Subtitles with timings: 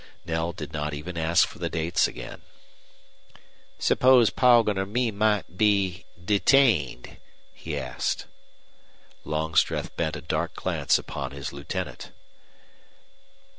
[0.25, 2.41] Knell did not even ask for the dates again.
[3.77, 7.17] "Suppose Poggin or me might be detained?"
[7.53, 8.25] he asked.
[9.25, 12.09] Longstreth bent a dark glance upon his lieutenant.